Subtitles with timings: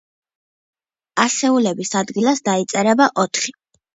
[1.25, 3.55] ასეულების ადგილას დაიწერება ოთხი.